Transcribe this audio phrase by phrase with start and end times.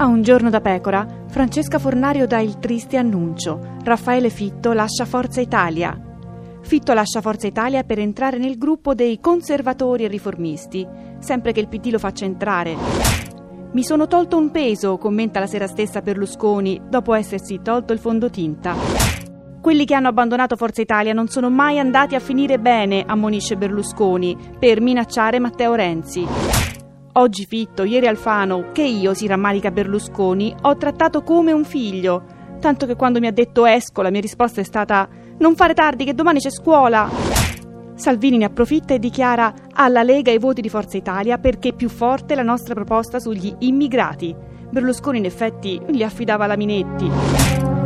[0.00, 3.78] A un giorno da pecora, Francesca Fornario dà il triste annuncio.
[3.82, 6.00] Raffaele Fitto lascia Forza Italia.
[6.60, 10.86] Fitto lascia Forza Italia per entrare nel gruppo dei conservatori e riformisti,
[11.18, 12.76] sempre che il PD lo faccia entrare.
[13.72, 18.76] Mi sono tolto un peso, commenta la sera stessa Berlusconi, dopo essersi tolto il fondotinta.
[19.60, 24.36] Quelli che hanno abbandonato Forza Italia non sono mai andati a finire bene, ammonisce Berlusconi,
[24.60, 26.67] per minacciare Matteo Renzi.
[27.12, 32.24] Oggi Fitto, ieri Alfano, che io, si rammarica Berlusconi, ho trattato come un figlio.
[32.60, 35.08] Tanto che quando mi ha detto esco, la mia risposta è stata
[35.38, 37.08] non fare tardi che domani c'è scuola.
[37.94, 41.88] Salvini ne approfitta e dichiara alla Lega i voti di Forza Italia perché è più
[41.88, 44.34] forte la nostra proposta sugli immigrati.
[44.70, 47.77] Berlusconi in effetti li affidava alla Minetti.